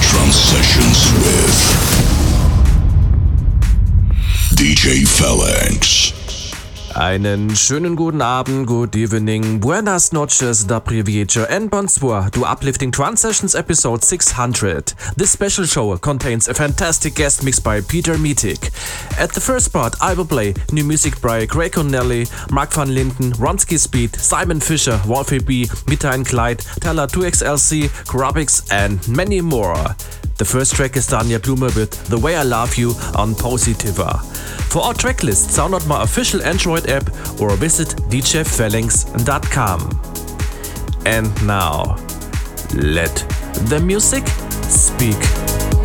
[0.00, 2.00] Trance Sessions with
[4.56, 6.19] DJ Phalanx.
[7.00, 13.22] Einen schönen guten Abend, good evening, buenas noches, da privilegio, and bonsoir to Uplifting Trance
[13.22, 14.92] Sessions episode 600.
[15.16, 18.70] This special show contains a fantastic guest mix by Peter Metik.
[19.18, 23.32] At the first part, I will play new music by Craig Connelly, Marc van Linden,
[23.32, 29.96] Ronski Speed, Simon Fisher, Wolfie B, Mita Clyde, Talla 2XLC, Graphics, and many more.
[30.40, 34.24] The first track is Daniel Blume with The Way I Love You on Positiva.
[34.72, 39.80] For our tracklist, download my official Android app or visit djphalanx.com.
[41.04, 41.96] And now,
[42.74, 43.14] let
[43.68, 44.26] the music
[44.62, 45.79] speak.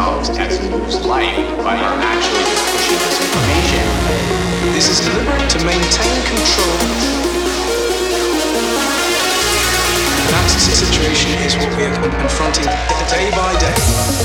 [0.00, 3.84] themselves as a life light by actually pushing this information.
[4.72, 6.76] This is deliberate to maintain control.
[10.30, 12.64] That situation is what we are confronting
[13.08, 14.20] day by day.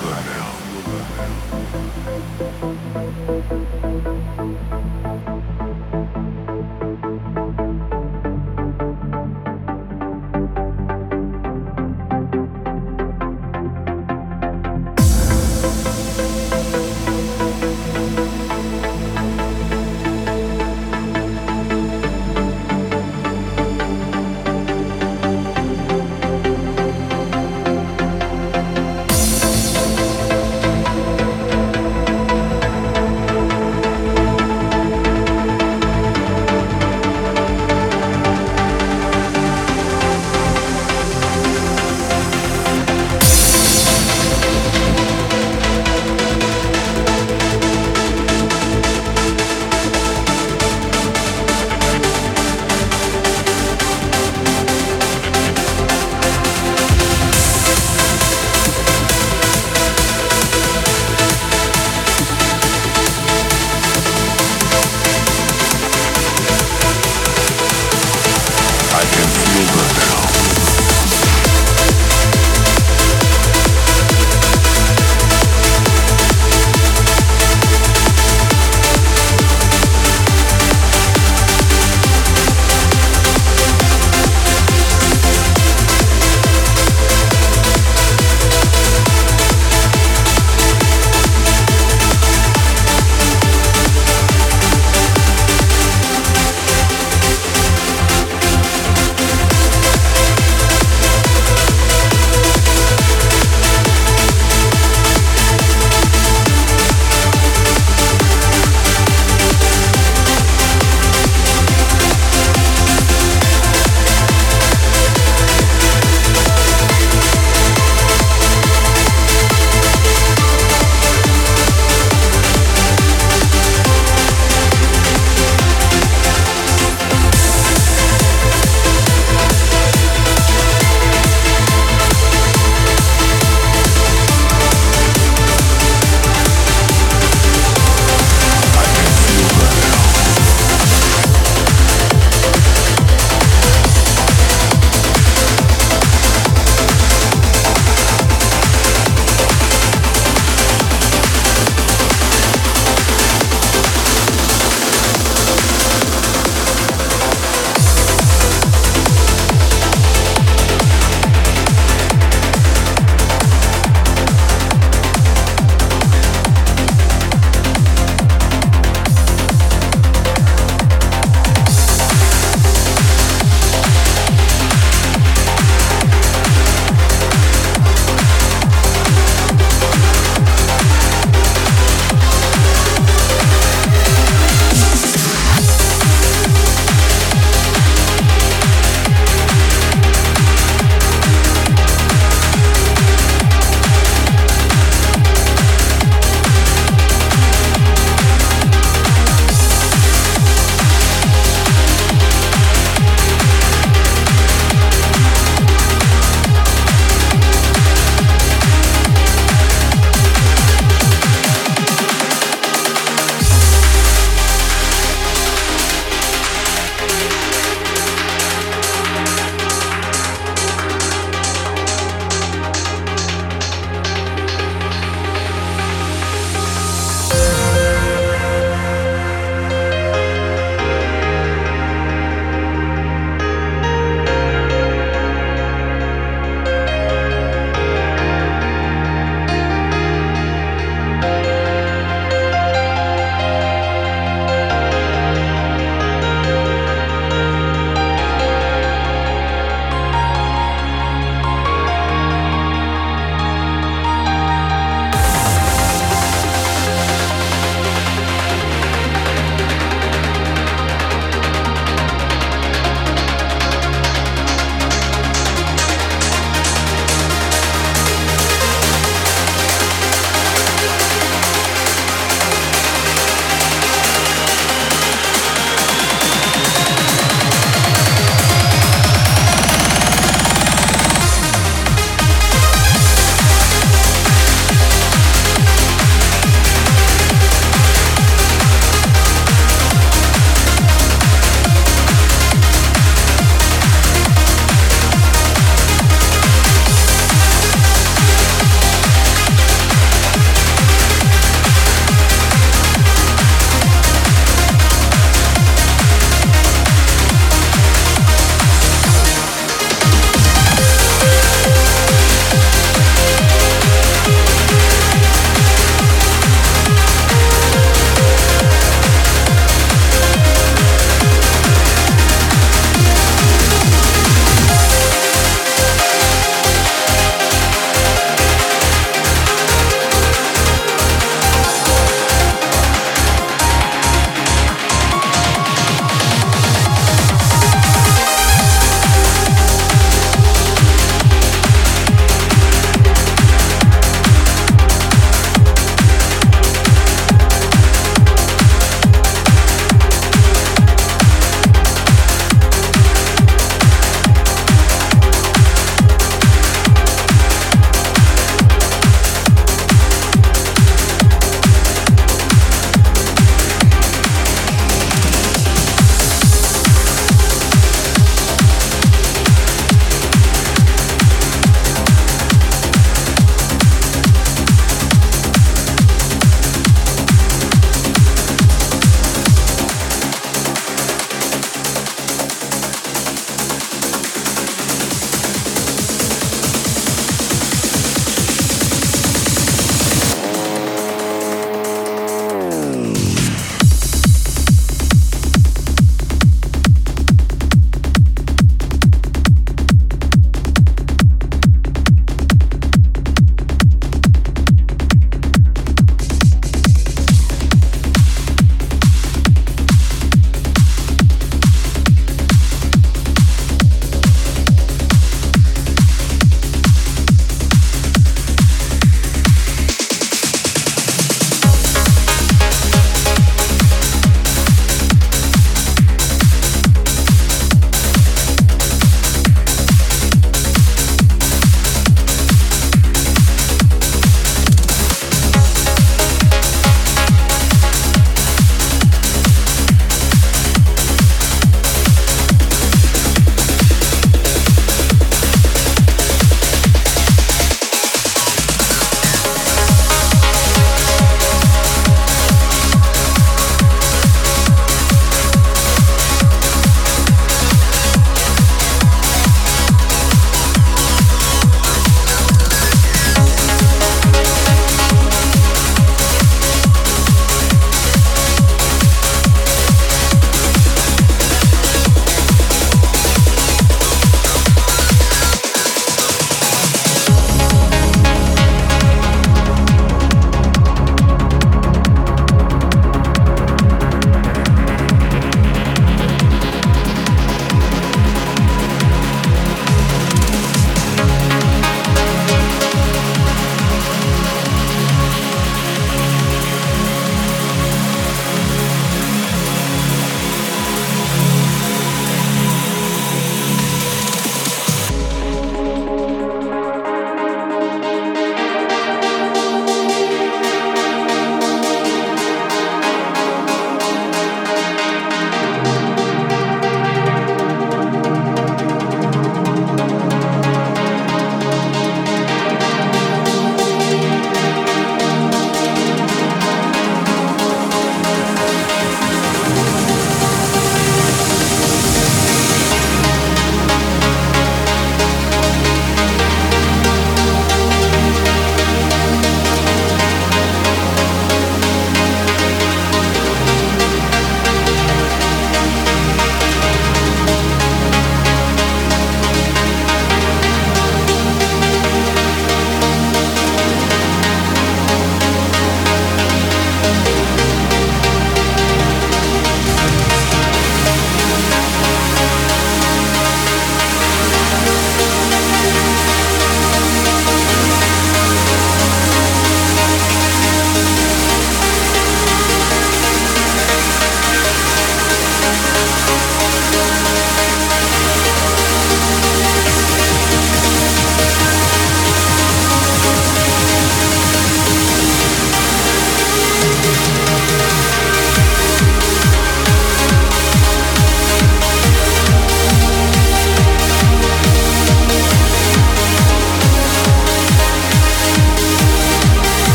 [0.00, 1.71] Now.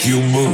[0.00, 0.49] Make you move.